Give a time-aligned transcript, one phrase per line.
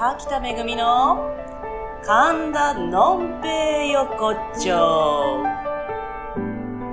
[0.00, 1.30] 滝田めぐみの
[2.02, 5.44] 神田のんぺい横丁。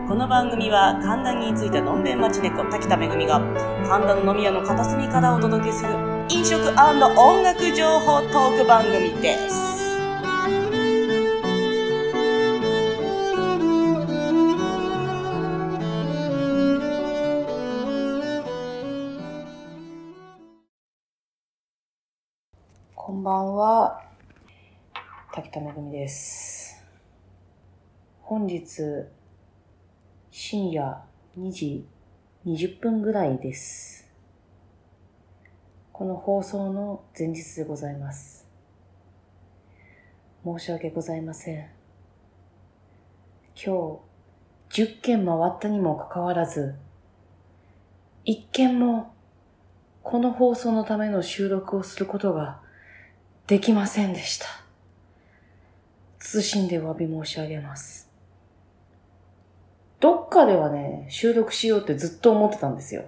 [0.09, 3.39] この番組は神田についたのんべん町猫滝田めぐみが
[3.87, 5.93] 神田の飲み屋の片隅からお届けする
[6.27, 9.76] 飲食音楽情報トーク番組です。
[23.27, 24.01] ばんは、
[25.33, 26.81] 滝田めぐみです。
[28.21, 28.81] 本日、
[30.31, 30.97] 深夜
[31.37, 31.85] 2時
[32.45, 34.09] 20分ぐらいです。
[35.91, 38.47] この放送の前日でございます。
[40.45, 41.69] 申し訳ございません。
[43.61, 43.99] 今
[44.69, 46.75] 日、10件回ったにもかかわらず、
[48.25, 49.13] 1件も
[50.01, 52.65] この放送のための収録をすることが
[53.47, 54.45] できませんでした。
[56.19, 58.11] 謹んでお詫び申し上げます。
[60.01, 63.05] どっかではね、収録しようってずっと思ってたんですよ。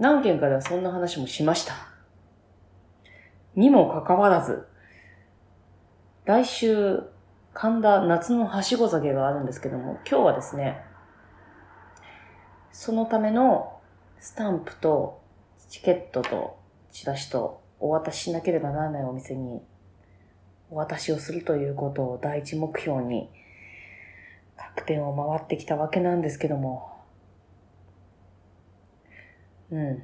[0.00, 1.74] 何件かではそんな話もしました。
[3.54, 4.66] にもかかわらず、
[6.24, 7.00] 来週、
[7.54, 10.82] 神田夏のはしご酒があるんですけども、今日はですね、
[12.72, 13.80] そのための
[14.18, 15.22] スタンプと
[15.68, 16.58] チケットと
[16.90, 19.60] チラシとお渡ししなければならないお店に
[20.70, 23.28] お渡しをするということを第一目標に
[24.56, 26.92] 各店を回ってきたわけなんですけども。
[29.72, 30.02] うん。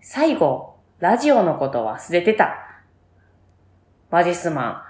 [0.00, 2.82] 最後、ラジオのこと忘れてた。
[4.10, 4.82] マジスマン。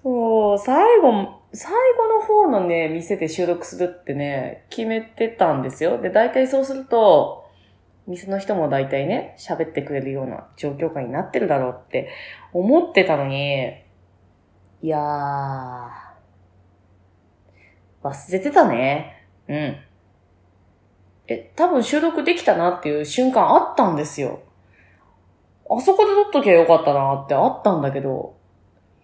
[0.00, 6.00] そう、最後、最後の方のね、店で収録するってね、決めてたんですよ。
[6.00, 7.47] で、大体そうすると、
[8.08, 12.08] 店の人も大体ね、喋ってくれるような状況下になってるだろうって
[12.54, 13.66] 思ってたのに、
[14.82, 15.90] いやー、
[18.02, 19.26] 忘れてたね。
[19.46, 19.76] うん。
[21.26, 24.40] え、多分収録できたなっていう瞬間あったんですよ。
[25.70, 28.38] あそこで撮っときゃよかったなってあったんだけど、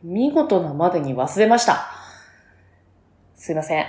[0.03, 1.91] 見事なまでに忘れました。
[3.35, 3.87] すいません。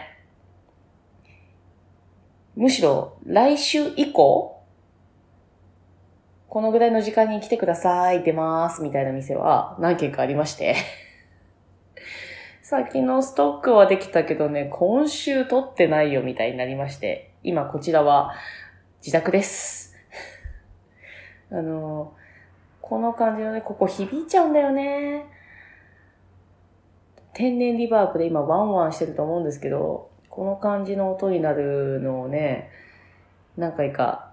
[2.58, 4.55] むしろ、来週以降、
[6.56, 10.78] このぐらいの時間に来てください、出ます、みたいな店は何軒かありまして。
[12.64, 17.34] 先のストックはできたけどね、今週取ってないよ、みたいになりまして。
[17.44, 18.36] 今こちらは
[19.02, 19.98] 自宅です。
[21.52, 22.14] あの、
[22.80, 25.26] この感じのね、ここ響いちゃうんだよね。
[27.34, 32.70] 天然リバーブで今ワンワンしてると思うんですけど、この感じの音になるのをね、
[33.58, 34.25] 何回か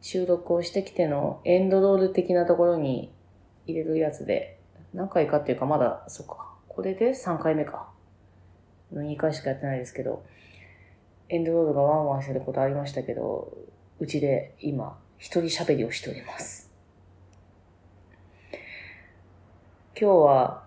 [0.00, 3.12] 収録をしてきてのエンドロール的なところに
[3.66, 4.58] 入れるやつで、
[4.94, 7.90] 何回かっていうかまだ、そっか、これで3回目か。
[8.92, 10.24] 2回しかやってないですけど、
[11.28, 13.52] エンドロールがワンワンしてることありましたけど、
[13.98, 16.70] うちで今、一人喋りをしております。
[20.00, 20.64] 今日は、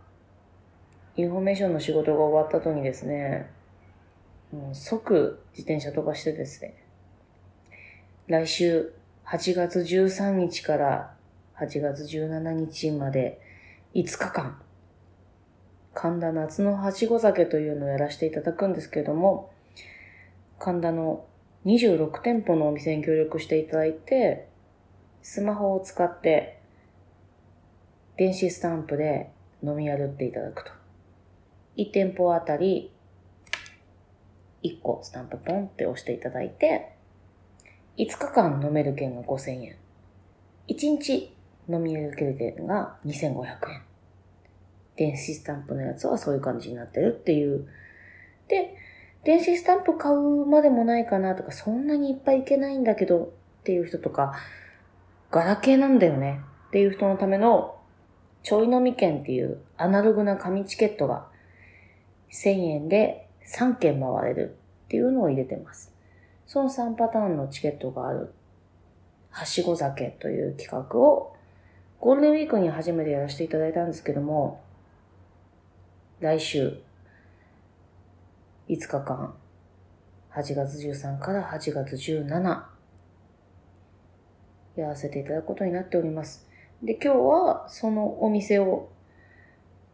[1.16, 3.50] インフォメーションの仕事が終わった後にですね、
[4.52, 6.84] もう即自転車飛ばしてですね、
[8.28, 8.94] 来週
[9.32, 11.14] 8月13日から
[11.58, 13.40] 8月17日まで
[13.96, 14.62] 5日間、
[15.94, 19.54] 神田夏のはしご酒というのをやらせていただくんですけども、
[20.60, 21.26] 神田の
[21.66, 24.50] 26店舗のお店に協力していただいて、
[25.22, 26.62] スマホを使って
[28.18, 29.32] 電子スタンプで
[29.64, 30.74] 飲み歩っていただくと。
[31.78, 32.92] 1店舗あたり
[34.62, 36.98] 1個スタンプポンって押していただいて、
[38.02, 39.76] 5日間飲める券が5000円。
[40.68, 41.36] 1日
[41.70, 43.82] 飲み歩ける券が2500円。
[44.96, 47.68] 電子スタンプのやつはそういう感じになってるっていう。
[48.48, 48.76] で、
[49.24, 54.34] 電子スタンプ買うまでもないかなとか、そんなにいっぱいいけないんだけどっていう人とか、
[55.30, 57.78] ガラケーなんだよねっていう人のための
[58.42, 61.28] ちょい飲み券っていうアナログな紙チケットが
[62.32, 65.91] 1000円で3件回れるっていうのを入れてます。
[66.52, 68.34] その3パターンのチケットがある、
[69.30, 71.34] はしご酒という企画を
[72.02, 74.62] ゴールデンウィークに初めてやらせていただいたんですけども、
[76.20, 76.82] 来週
[78.68, 79.34] 5日間、
[80.36, 82.66] 8月13から8月17、
[84.76, 86.50] やらせていただくことになっております。
[86.84, 88.90] で、今日はそのお店を、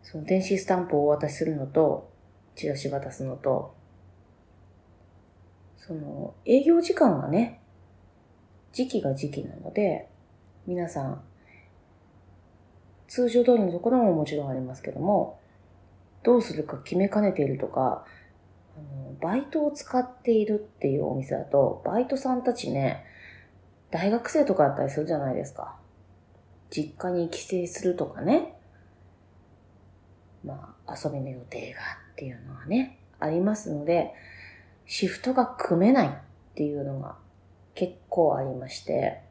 [0.01, 2.09] その電子スタンプをお渡しするのと、
[2.56, 3.76] チラシ渡すのと、
[5.87, 7.61] その営業時間がね、
[8.73, 10.09] 時期が時期なので、
[10.65, 11.23] 皆さん、
[13.07, 15.39] 通常通りのところももちろんありますけども、
[16.23, 18.03] どうするか決めかねているとか、
[18.75, 23.05] あのバイトを使っているっていうお店だと、バイトさんたちね、
[23.89, 25.77] 大学生とかだったりするじゃないですか。
[26.69, 28.55] 実家に帰省するとかね。
[30.43, 31.79] まあ、遊びの予定が
[32.11, 34.13] っていうのはね、ありますので、
[34.87, 36.11] シフトが組めないっ
[36.55, 37.17] ていうのが
[37.75, 39.21] 結構ありまして、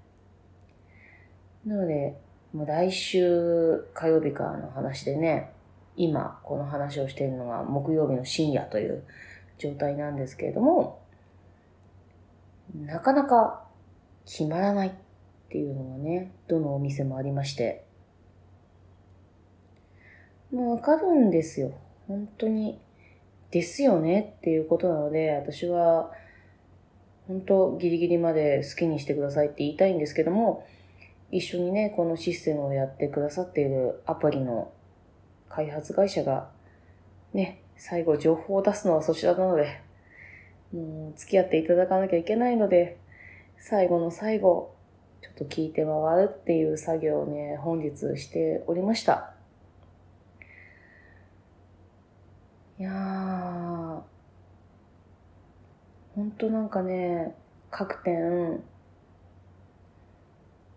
[1.64, 2.16] なので、
[2.52, 5.50] もう来週火曜日からの話でね、
[5.96, 9.02] 今この話をしているのが木曜日の深夜という
[9.58, 11.00] 状態なんですけれども、
[12.74, 13.64] なかなか
[14.24, 14.92] 決まらないっ
[15.48, 17.84] ていうのがね、どのお店もありまして。
[20.52, 21.72] もうわかるんですよ。
[22.06, 22.78] 本当に。
[23.56, 26.12] ですよねっていうことなので、私は、
[27.26, 30.66] 本当ギリギリまで好きにしてくださいって言いたいんですけども、
[31.32, 34.70] 一緒にね、このシステムをやってくださっているアプリの
[35.48, 36.50] 開発会社が、
[37.32, 39.80] ね、最後情報を出すのはそちらなので、
[40.74, 42.98] もう付き合っていただかなきゃいけないので、
[43.56, 44.74] 最後の最後、
[45.22, 49.35] ちょっと聞いて回るっていう作業をね、本日しておりました。
[52.78, 54.02] いやー、
[56.14, 57.34] ほんとなんかね、
[57.70, 58.62] 各店、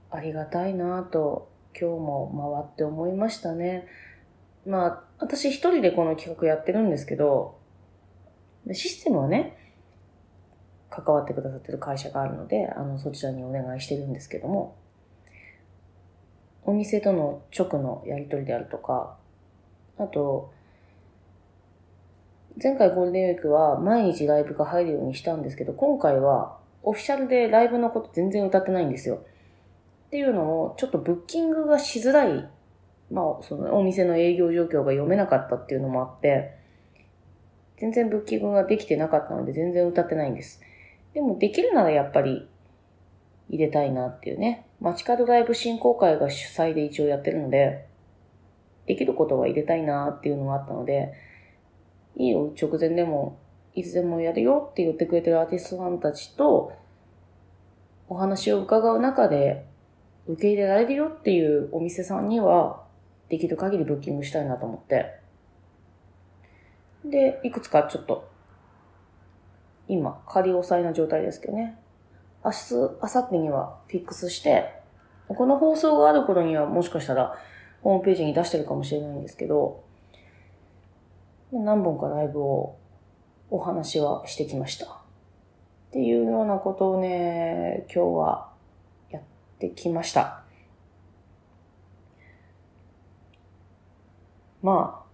[0.10, 3.86] ありがたいなぁと今日も回って思いましたね。
[4.66, 7.60] まあ、私一人でこの企画やってるんですけど、
[8.72, 9.57] システムはね、
[10.90, 14.78] 関わってくださってる会社があるので、あの、そちらにお願いしてるんですけども、
[16.63, 19.18] お店との直のやり取りであるとか、
[19.98, 20.54] あと、
[22.61, 29.15] 前回ゴールデンウィークは毎日ライブが入るようにしたんですけど、今回はオフィシャルでライブのこと全然歌ってないんですよ。
[30.07, 32.50] っていうのも、ちょっとブッキングがしづらい、
[33.11, 36.57] まあ、そのお店の営業状況が読めなかったっていうのもあって、
[37.77, 40.59] 全然ブッキングができてなかったので全然歌ってないんです。
[41.13, 42.50] でもできるならやっぱり
[43.47, 44.65] 入れたいなっていうね。
[44.81, 47.85] 街角ライブ振興会が主催で一応やってるので、
[48.85, 51.13] できることは入れたいなっていうのがあったので、
[52.19, 53.39] いいよ、直前でも、
[53.74, 56.74] いつでもやるよって言ってくれてるアーティストさんたちと、
[58.10, 59.66] お話を伺う中で、
[60.27, 62.83] 受け入れられるよっていうお店さんには、
[63.30, 65.16] できる限りブッキングしたいなと思って。
[67.06, 68.30] で、いくつかちょっと、
[69.88, 71.80] 今、仮押さえの状態ですけどね。
[72.44, 74.74] 明日、明後日にはフィックスして、
[75.30, 77.38] この放送がある頃にはもしかしたら
[77.81, 79.83] ホームページに出してるかもしれないんですけど、
[81.51, 82.78] 何本かライブを
[83.50, 84.86] お話はしてきました。
[84.86, 88.50] っていうようなことをね、今日は
[89.10, 89.24] やっ
[89.57, 90.44] てきました。
[94.62, 95.10] まあ、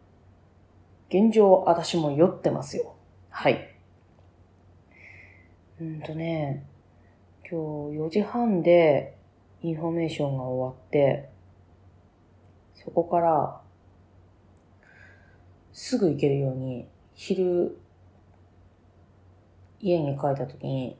[1.09, 2.95] 現状私も酔ってますよ。
[3.29, 3.75] はい。
[5.79, 6.65] うんとね、
[7.49, 9.17] 今日4時半で
[9.61, 11.29] インフォメーションが終わって、
[12.73, 13.61] そこから
[15.75, 17.77] すぐ行けるように昼
[19.81, 20.97] 家に帰った時に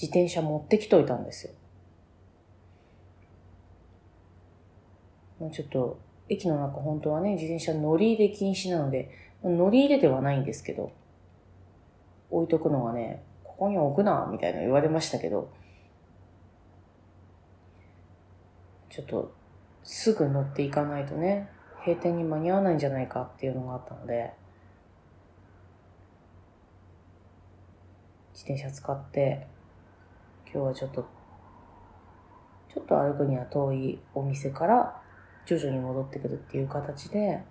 [0.00, 1.52] 自転車持ってきといたんですよ。
[5.40, 9.10] もうちょっと、駅の中本当はね、自転車乗り入れ禁止なので、
[9.42, 10.92] 乗り入れてはないんですけど、
[12.30, 15.50] 置いとくのはね、ここに置くな、みたいな言われましたけど、
[18.90, 19.34] ちょっと、
[19.82, 21.48] すぐ乗っていかないとね、
[21.86, 24.32] 閉店に間に合わないんじゃないかっていうのがあったので、
[28.32, 29.46] 自転車使って、
[30.50, 31.06] 今日はちょっと、
[32.72, 35.00] ちょっと歩くには遠いお店から
[35.44, 37.42] 徐々に戻ってくるっていう形で、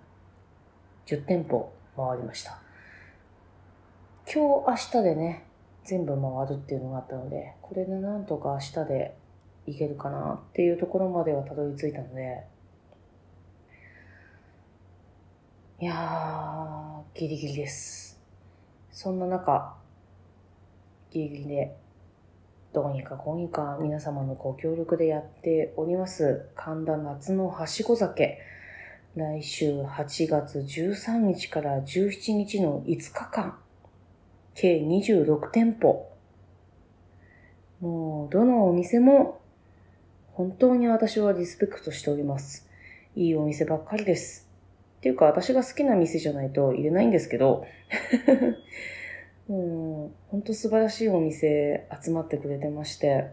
[1.06, 2.58] 10店舗回りました。
[4.26, 5.46] 今日明日でね、
[5.84, 9.16] 全部回るっていうのがあったので、これでなんとか明日で
[9.66, 12.44] いけるかなっていうところまではたどり着いたので、
[15.80, 18.16] いやー、ギリギリです。
[18.92, 19.74] そんな中、
[21.10, 21.76] ギリギリで
[22.72, 28.38] どうにかこうにか皆様のご協力でやっております、神田夏のはしご酒。
[29.16, 33.58] 来週8月13日から17日の5日間、
[34.54, 36.08] 計26店舗。
[37.80, 39.40] もう、どのお店も、
[40.34, 42.68] 本当に私はリスペクトしております。
[43.16, 44.43] いいお店ばっかりです。
[45.04, 47.66] っていうか、私が好きな店じゃないと入れないんですけど、
[49.50, 53.26] う、ほんと素晴らしいお店集まってくれてまして、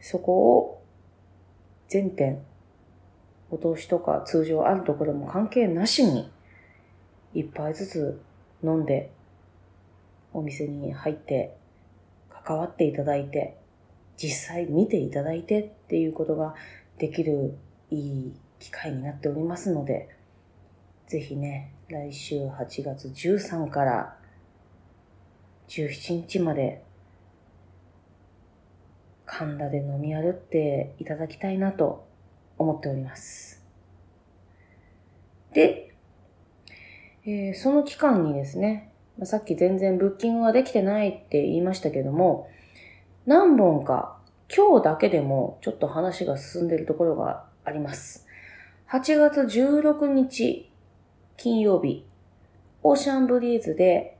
[0.00, 0.82] そこを
[1.88, 2.40] 全店、
[3.50, 6.32] お通しとか通常あるところも関係なしに、
[7.34, 8.22] 一杯ずつ
[8.64, 9.10] 飲んで、
[10.32, 11.54] お店に入って、
[12.30, 13.58] 関わっていただいて、
[14.16, 16.54] 実際見ていただいてっていうことが
[16.96, 17.58] できる
[17.90, 20.08] いい機会になっておりますので、
[21.08, 24.16] ぜひね、来週8月13から
[25.68, 26.84] 17日まで
[29.26, 32.06] 神田で飲み歩っていただきたいなと
[32.58, 33.64] 思っております。
[35.52, 35.94] で、
[37.24, 38.92] えーその期間にですね、
[39.24, 42.48] さっき全然ブッキングができてないって言いましたけども、
[43.26, 44.18] 何本か
[44.54, 48.26] 今日だけでもちょっと話が進んでいるところがあります。
[48.92, 50.68] 8月16日
[51.36, 52.04] 金曜日、
[52.82, 54.18] オーシャンブリーズで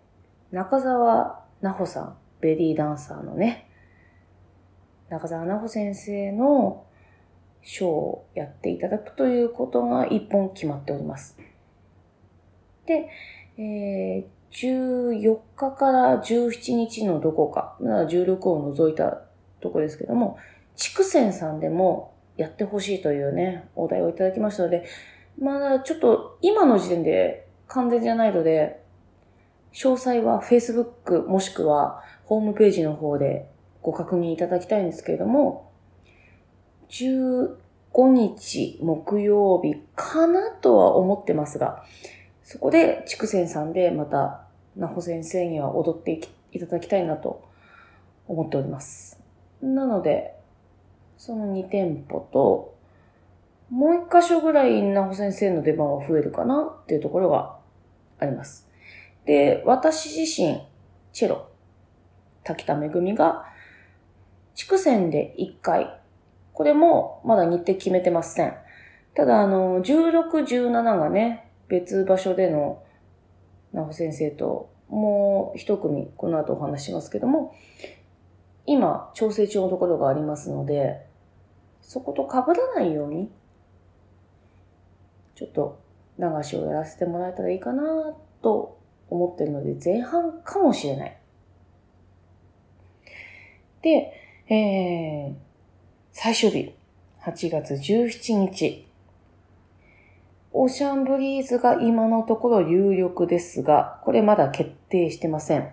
[0.53, 3.69] 中澤奈穂さん、ベリーダンサーのね、
[5.09, 6.87] 中澤奈穂先生の
[7.63, 11.37] ショーをやっていただくということが一本決まっております。
[12.87, 13.09] で、
[13.59, 19.23] えー14日から17日のどこか、16を除いた
[19.61, 20.39] とこですけども、
[20.77, 24.85] 筑前さんでもやってほしいというね、お題をいただきましたので、
[25.39, 28.81] まだちょっと今の時点で完全じゃないので、
[29.73, 33.47] 詳細は Facebook もしくはホームページの方で
[33.83, 35.71] ご確認いただきたいんですけれども、
[36.89, 37.57] 15
[37.95, 41.85] 日木曜日かなとは思ってますが、
[42.43, 44.45] そこで筑前さんでまた、
[44.77, 46.21] なほ先生には踊って
[46.53, 47.45] いただきたいなと
[48.27, 49.21] 思っております。
[49.63, 50.40] なので、
[51.21, 52.75] その2店舗と、
[53.69, 57.59] もう一箇所ぐらいなほ先生の出番は増えるかなっていうところが
[58.19, 58.67] あります。
[59.27, 60.63] で、私自身、
[61.13, 61.47] チェロ、
[62.43, 63.45] 滝田めぐみが、
[64.55, 66.01] 筑前で1回、
[66.55, 68.55] これもまだ日程決めてません。
[69.13, 72.83] ただ、あの、16、17がね、別場所での、
[73.75, 77.55] なほ先生と、もう一組、この後お話しますけども、
[78.65, 81.10] 今、調整中のところがありますので、
[81.91, 83.33] そこと被らないように、
[85.35, 85.83] ちょっと
[86.21, 88.79] 流しをやらせてもらえたらいいかなと
[89.09, 91.19] 思ってるので、前半かもしれない。
[93.83, 94.13] で、
[94.49, 95.35] えー、
[96.13, 96.77] 最終日、
[97.23, 98.87] 8月17日。
[100.53, 105.69] オーシャンブリーズが今のところ有力ですが、これまだ決定してません。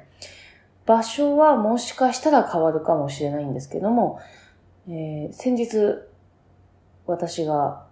[0.88, 4.19] 場所はもしかしたら変わるかもしれないんですけども、
[4.89, 6.06] えー先日、
[7.07, 7.85] 私が、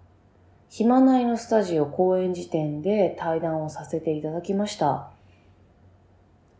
[0.67, 5.09] ヒマナイのスタジオ公演時点で対談をさせていただきました。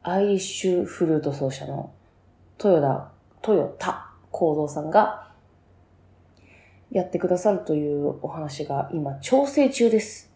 [0.03, 1.91] アイリッシュフルート奏者の
[2.63, 3.11] 豊
[3.43, 5.31] 田、豊田幸三さんが
[6.91, 10.31] やってくださるというお話が今調整中です。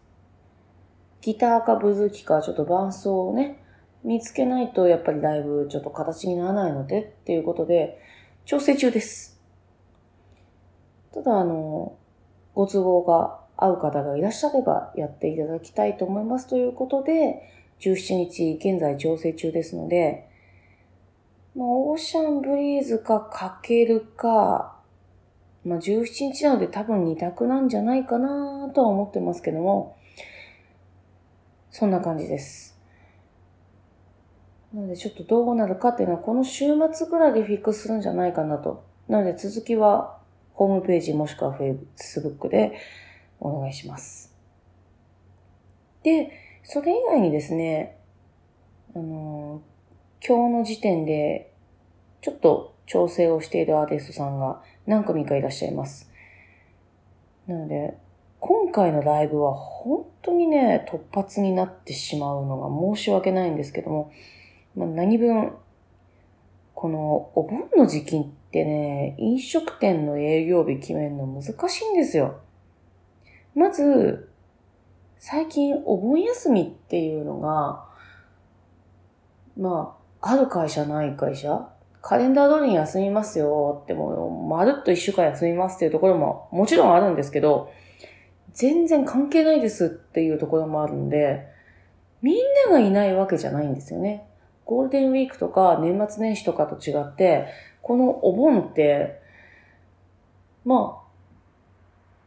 [1.22, 3.64] ギターかブズキかちょっと伴奏をね、
[4.04, 7.98] 見つけないとやっぱりライブちょっと形にならないのでっていうことで
[8.44, 9.40] 調整中です。
[11.14, 11.96] ただあの、
[12.54, 17.42] ご都合が合う方がいらっしゃればやっていただきたいと思いますということで、
[17.80, 20.28] 17日現在調整中ですので、
[21.54, 24.76] まあ、オーシャンブリーズかかけるか、
[25.64, 29.96] まあ、17日なので多分2択なんじゃないかなとは思ってますけども、
[31.70, 32.78] そんな感じです。
[34.72, 38.84] なのでちょっとどうなるかっていうのはこの週末ぐらいでフィックスするんじゃないかなと。
[39.08, 40.19] なので続きは
[40.60, 42.74] ホームページもしくは Facebook で
[43.40, 44.36] お願いします。
[46.02, 46.30] で、
[46.62, 47.96] それ以外にですね、
[48.94, 49.62] あの
[50.22, 51.50] 今日の時点で
[52.20, 56.10] ちょっと調整をしているアーティストさんが何組かいらっしゃいます。
[57.46, 57.96] なので、
[58.38, 64.12] 今回のライブは本当にね、突発になってしまうのが申し訳ないんですけども、
[64.76, 65.54] まあ、何分、
[66.74, 72.40] このお盆の時期ってね、飲食店の営業日決めるの難しいんですよ。
[73.54, 74.28] まず、
[75.18, 77.84] 最近お盆休みっていうのが、
[79.56, 81.68] まあ、ある会社ない会社
[82.02, 87.70] カレンダー通りに休みますよってもう、まるっと一週間休みますっていうところももちろんあるんですけど、
[88.52, 91.46] 全然関係ないですっていうところもあるんで、
[92.22, 94.26] みんながいないわけじゃないんですよね。
[94.64, 97.46] ゴールデンウィークとか年末年始とかと違って、
[97.82, 99.20] このお盆って、
[100.64, 101.10] まあ、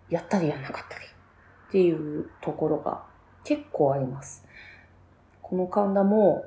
[0.10, 3.04] やったりやんなかったりっていうところが
[3.44, 4.46] 結構あります。
[5.42, 6.46] この神田も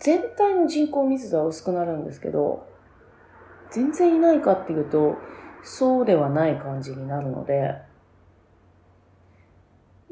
[0.00, 2.66] 全体の人口密度は薄くなるんですけど、
[3.70, 5.16] 全然いないかっていうと、
[5.62, 7.74] そうではない感じになるので、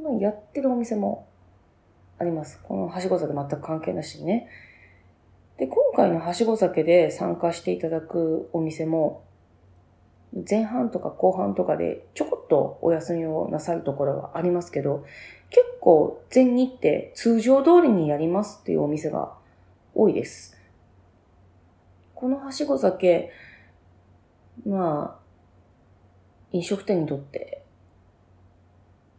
[0.03, 1.29] まあ、やってるお店も
[2.19, 2.61] あります。
[2.63, 4.49] このはしご酒全く関係なしにね。
[5.63, 9.23] で、今回のはしご酒で参加していただくお店も、
[10.51, 15.05] 前半とか後半とかでちょこっとお休みをなさるところはありますけど、
[15.51, 19.35] 結構全日程通常通りにやりますっていうお店が
[19.95, 20.59] 多いです。
[22.17, 23.31] このはしご酒、
[24.67, 25.23] まあ、
[26.51, 27.63] 飲食店にとって、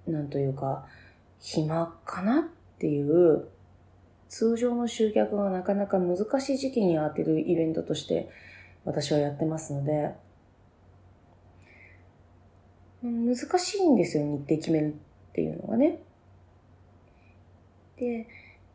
[0.06, 0.88] なんというか、
[1.40, 2.44] 暇かなっ
[2.80, 3.48] ていう
[4.36, 8.32] 通常の集客がなかなか難しい時期に当てるイベントとして
[8.84, 10.16] 私はやってますので、
[13.04, 14.96] 難しいんですよ、日程決める
[15.30, 16.00] っていうのがね。
[17.98, 18.28] で、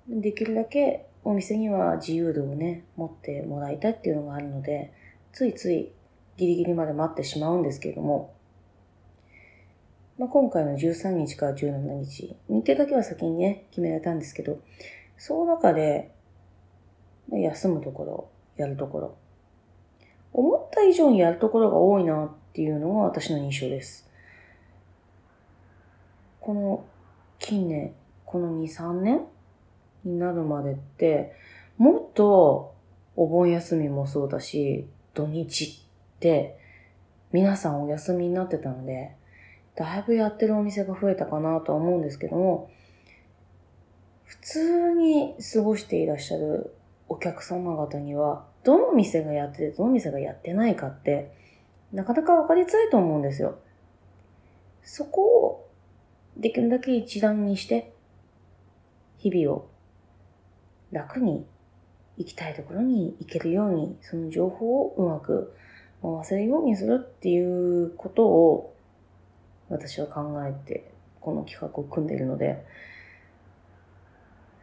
[0.08, 4.92] できるだけお店には自由度をね、持ってもらいたいっていうのがあるので、
[5.32, 5.90] ついつい
[6.36, 8.32] ギリギリまで待ってしまうんですけれども、
[10.18, 14.60] まあ、今回の13日から17日、日程だけは先にね、決められたんですけど、
[15.18, 16.12] その中で、
[17.30, 19.16] 休むところ、やるところ、
[20.32, 24.08] 思った以上にやるところが多いなっていうのが私の印象です。
[26.40, 26.84] この
[27.38, 27.92] 近年、
[28.24, 29.22] この2、3年
[30.04, 31.34] になるまでって、
[31.76, 32.74] もっと
[33.16, 35.84] お盆休みもそうだし、土日
[36.16, 36.58] って
[37.32, 39.16] 皆さんお休みになってたので、
[39.74, 42.70] だいぶやってるお店が増えたかなとは思うんですけども、
[44.28, 46.74] 普通に過ごしていらっしゃる
[47.08, 51.32] お客様方には、どの店がやってて、どの店がやってないかって、
[51.94, 53.58] なかなかわかりづらいと思うんですよ。
[54.82, 55.68] そこを
[56.36, 57.94] できるだけ一段にして、
[59.16, 59.68] 日々を
[60.92, 61.46] 楽に
[62.18, 65.54] 行きたいところに行けるように、その情報をうまく
[66.02, 68.74] 回せるようにするっていうことを
[69.70, 72.62] 私は考えてこの企画を組んでいるので、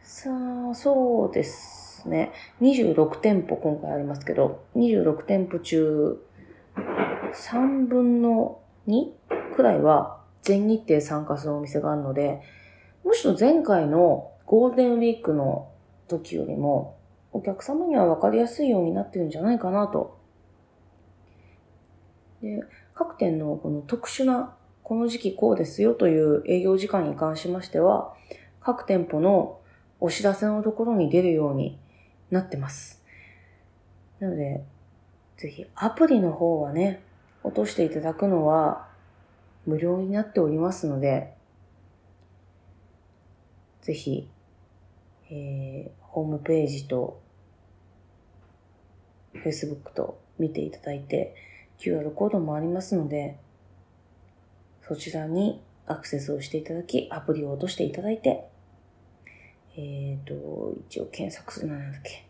[0.08, 0.30] さ
[0.70, 2.30] あ、そうですね。
[2.60, 6.22] 26店舗今回ありますけど、26店舗中
[7.34, 9.08] 3分の2
[9.56, 12.40] くらいは全日程参加するお店があるので、
[13.04, 15.72] むしろ前回のゴールデンウィークの
[16.06, 16.96] 時よりも、
[17.32, 20.20] お客様には分かりやすいようになってるんじゃないかなと。
[22.42, 22.62] で、
[22.94, 28.14] 各店のこの特殊な、この時期こうですよという営業時間に関しましては、
[28.60, 29.58] 各店舗の
[30.00, 31.78] お知らせのところに出るように
[32.30, 33.02] なってます。
[34.20, 34.64] なので、
[35.36, 37.02] ぜひアプリの方はね、
[37.42, 38.88] 落としていただくのは
[39.66, 41.34] 無料になっておりますので、
[43.82, 44.28] ぜひ、
[45.30, 47.20] えー、ホームページと
[49.34, 51.34] Facebook と見ていただいて、
[51.78, 53.38] QR コードもありますので、
[54.82, 58.48] そちらにアクセスをしていただき、アプリを落としていただいて、
[59.76, 62.26] えっ、ー、と、一応検索するのなんだっけ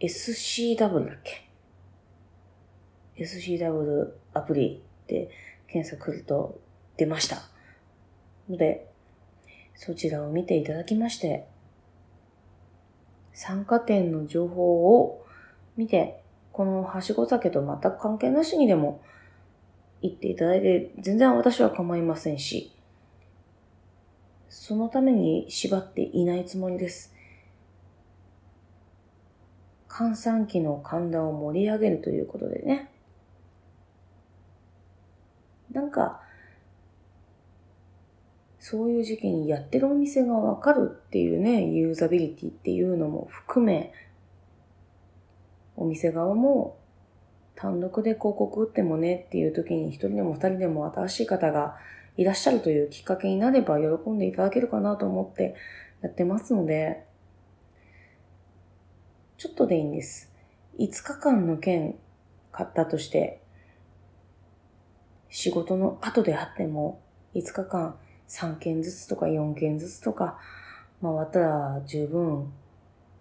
[0.00, 1.48] ?SCW だっけ
[3.16, 5.28] ?SCW アプリで
[5.66, 6.60] 検索すると
[6.96, 7.42] 出ました。
[8.48, 8.88] ので、
[9.74, 11.48] そちらを見ていただきまして、
[13.32, 15.26] 参加店の情報を
[15.76, 16.22] 見て、
[16.52, 19.02] このはしご酒と全く関係なしにでも
[20.02, 22.71] 行っていただいて、全然私は構いませんし、
[24.54, 27.14] そのために縛っていないつもりです。
[29.88, 32.90] 閑散期の神田を盛り上げるということでね。
[35.72, 36.20] なんか、
[38.58, 43.94] そういう時期にやってるお店がわかるっていうね、ユーザビリティっていうのも含め、
[45.76, 46.76] お店側も
[47.54, 51.78] 単独で広告打ってもねっていう時に一人でも二人でも新しい方が
[52.16, 55.54] いらっしゃるというきっかけになれば喜んでいただけるかなと思って
[56.02, 57.04] やってますので、
[59.38, 60.32] ちょっとでいいんです。
[60.78, 61.96] 5日間の券
[62.52, 63.40] 買ったとして、
[65.30, 67.00] 仕事の後であっても、
[67.34, 67.96] 5日間
[68.28, 70.38] 3件ずつとか4件ずつとか
[71.00, 72.52] 回ったら十分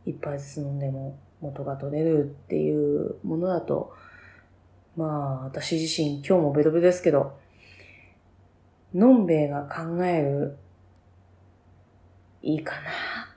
[0.05, 3.93] 1杯ずつ飲んでも元が取れるっていうものだと、
[4.95, 7.40] まあ私自身今日もベロベロですけど、
[8.93, 10.57] のんべえが考える、
[12.41, 12.81] いいかな、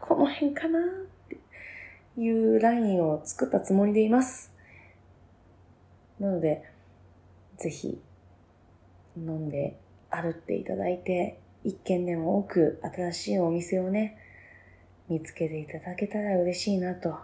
[0.00, 0.82] この辺かな、っ
[1.28, 1.38] て
[2.20, 4.52] いうラインを作ったつもりでいます。
[6.18, 6.64] なので、
[7.56, 8.00] ぜひ、
[9.16, 9.78] 飲んで
[10.10, 14.18] 歩っていただいて、一軒でも多く新しいお店をね、
[15.08, 17.16] 見つけていただけたら嬉しいなと。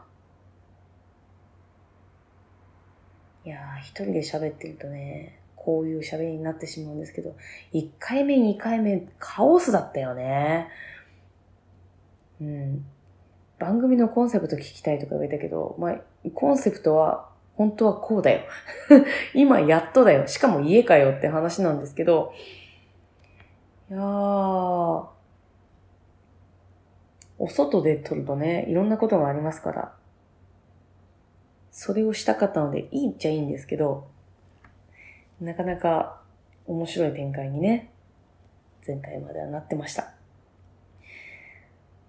[3.44, 7.36] いやー、一人で喋ってるとね、こういう喋りになってしまうんですけど、
[7.74, 10.68] 1回目、2回目、カオスだったよね。
[12.40, 12.84] うん。
[13.58, 16.00] 番組のコンセプト聞きたいとか言われたけど、まあ、
[16.34, 18.40] コンセプトは、本当はこうだよ。
[19.34, 20.26] 今やっとだよ。
[20.26, 22.32] しかも家かよって話なんですけど、
[23.90, 24.00] いやー、
[27.38, 29.92] お外で撮るとね、いろんなことがありますから、
[31.70, 34.08] それをしたかったので、いいっちゃいいんですけど、
[35.40, 36.20] なかなか
[36.66, 37.90] 面白い展開にね、
[38.86, 40.12] 前回まではなってました。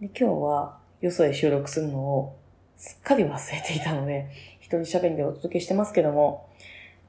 [0.01, 2.37] で今日はよそへ収録するのを
[2.75, 6.49] すっかり忘れていたので、一人喋りでお届けしてますけども、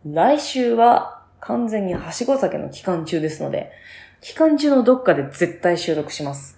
[0.05, 3.73] 来週は完全にはしご酒の期間中ですので、
[4.21, 6.57] 期間中のどっかで絶対収録します。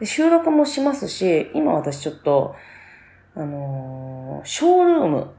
[0.00, 2.56] で収録もしますし、今私ちょっと、
[3.36, 5.30] あのー、ショールーム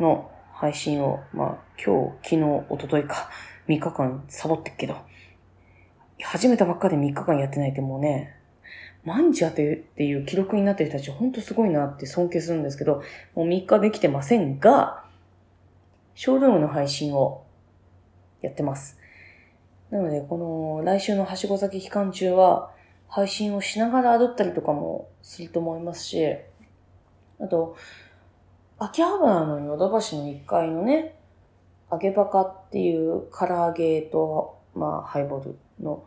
[0.00, 3.30] の配信を、まあ、今日、昨日、一昨日か、
[3.68, 4.96] 3日間サボってっけど、
[6.22, 8.34] 始めたばっかで3日間やってないってもうね、
[9.04, 13.02] 毎日やってるっていう記録になってる人たちほんとすごいなって尊敬するんですけど、
[13.34, 15.04] もう3日できてませんが、
[16.14, 17.44] ショールームの配信を
[18.40, 18.98] やってます。
[19.90, 22.70] なので、この来週のはしご先期間中は、
[23.08, 26.26] 配信をしながら歩ったりとかもすると思いますし、
[27.40, 27.76] あと、
[28.76, 31.14] 秋葉原のヨドバシの1階のね、
[31.92, 36.04] 揚げバカっていう唐揚げと、まあ、ハイボールの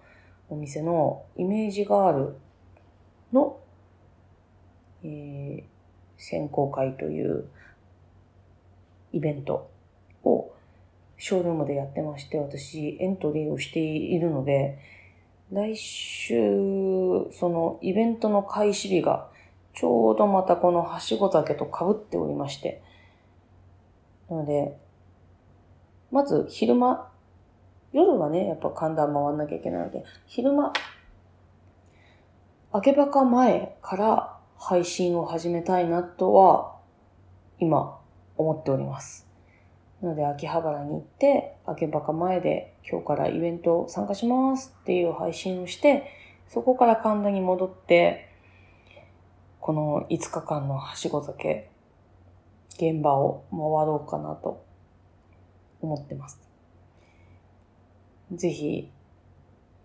[0.50, 2.36] お店のイメージガール
[3.32, 3.58] の、
[5.04, 5.64] えー、
[6.18, 7.46] 選考会という
[9.14, 9.70] イベント
[10.26, 10.52] を
[11.18, 14.78] ショールームでやってまして、私エントリーをしているので、
[15.54, 16.36] 来週、
[17.32, 19.30] そのイベントの開始日が
[19.78, 22.82] ちょうどまたこのはしご酒と被っておりまして。
[24.28, 24.76] なので、
[26.12, 27.08] まず昼間、
[27.94, 30.74] 夜はね、やっぱ寒暖回んなきゃいけないので、昼間、
[32.74, 36.76] 明けばか前から配信を始めたいなとは、
[37.60, 38.00] 今、
[38.36, 39.28] 思っております。
[40.02, 46.12] なので、秋葉原に行って、明けばか前で今日からイベント参加しますっていう配信をして、
[46.48, 48.28] そこから神田に戻って、
[49.68, 51.70] この5日間のはしご酒、
[52.78, 54.64] 現場を回ろうかなと
[55.82, 56.40] 思ってます。
[58.32, 58.90] ぜひ、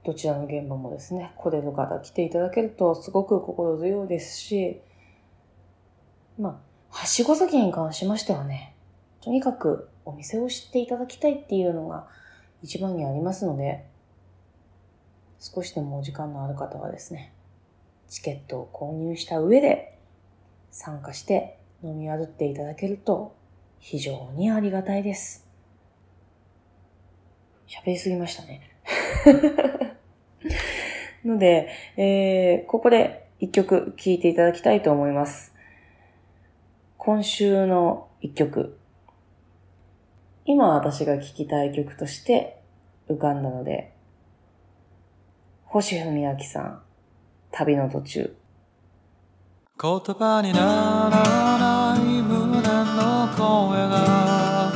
[0.04, 4.80] どちらの現場もですね、来れる方来ていただけるとすごく心強いですし、
[6.38, 8.76] まあ、はしご酒に関しましてはね、
[9.20, 12.06] とにかくお店を知っていただきたいっていうのが
[12.62, 13.84] 一番にありますので、
[15.40, 17.32] 少しでもお時間のある方はですね、
[18.12, 19.98] チケットを購入した上で
[20.70, 23.34] 参加して飲み歩っていただけると
[23.78, 25.48] 非常にありがたいです。
[27.66, 28.60] 喋りすぎましたね。
[31.24, 35.54] ので、えー、ここで一曲聴いていただきたいと思います。
[36.98, 38.78] 今週の一曲。
[40.44, 42.60] 今私が聴きたい曲として
[43.08, 43.94] 浮かんだので、
[45.64, 46.82] 星文明さん、
[47.52, 48.34] 旅の途中。
[49.80, 51.18] 言葉になら
[51.58, 54.72] ない胸の声が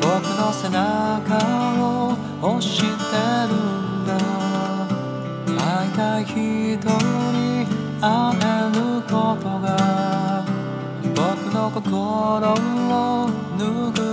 [0.00, 1.38] 僕の背中
[1.78, 2.16] を
[2.56, 4.10] 押してるんだ。
[5.56, 7.66] 会いたい人に
[8.00, 8.44] 会え
[8.74, 10.44] ることが
[11.14, 14.09] 僕の心を拭っ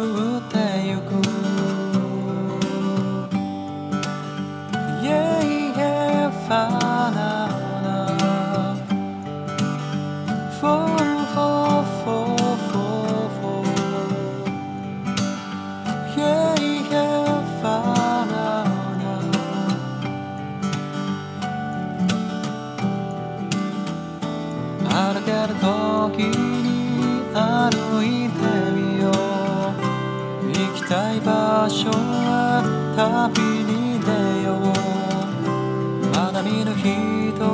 [37.45, 37.53] を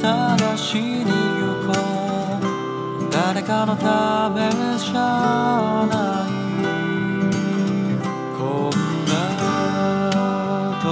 [0.00, 1.10] 探しに行
[1.66, 3.10] こう。
[3.10, 6.30] 誰かのためじゃない。
[8.38, 9.12] こんな
[10.82, 10.84] 遠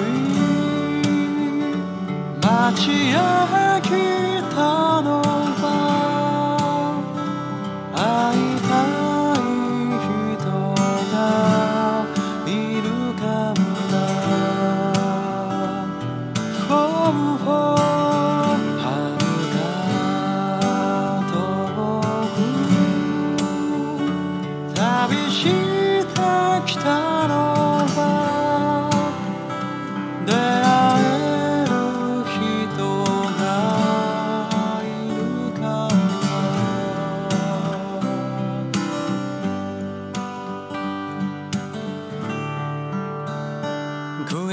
[0.00, 0.12] い
[2.40, 3.63] 街へ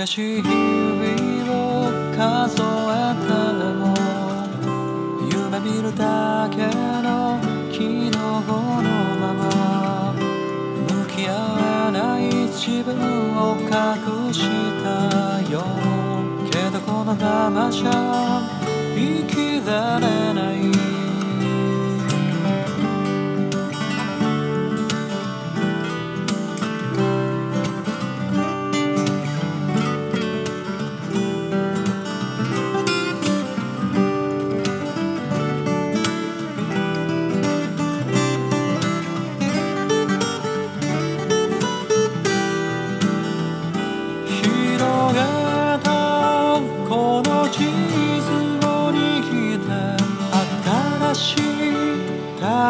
[0.01, 0.51] 悔しい日々
[1.53, 3.29] を数えて
[3.77, 3.93] も
[5.31, 6.57] 夢見るだけ
[7.03, 7.39] の
[7.71, 8.17] 昨日の
[9.19, 9.39] まま
[10.89, 11.29] 向き合
[11.89, 12.89] えない自分
[13.37, 14.39] を隠し
[14.81, 14.87] た
[15.51, 15.55] よ。
[16.49, 18.41] けどこのままじゃ
[18.95, 20.60] 生きられない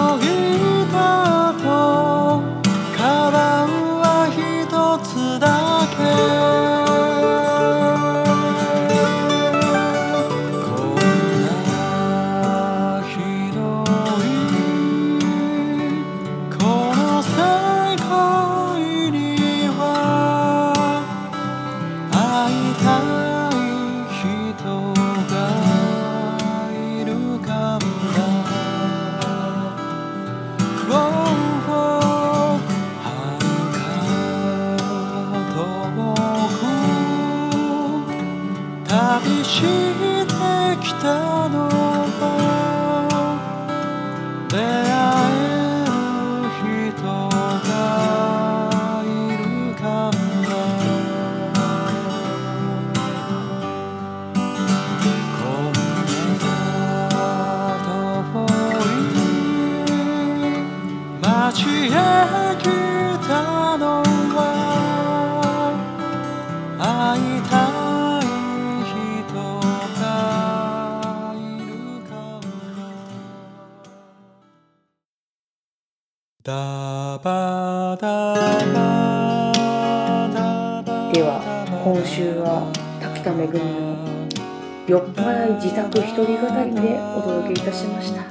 [87.42, 88.22] 届けいたしました。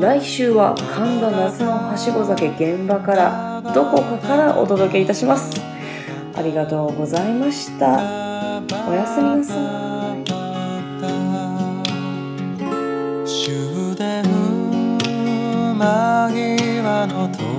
[0.00, 5.60] 来週は神田夏のはしご酒現場からどこかからお届けいたします。
[6.34, 7.94] ありがとうございました。
[8.88, 10.24] おやすみなさい。
[13.24, 14.24] 終電
[15.78, 17.53] 間際の東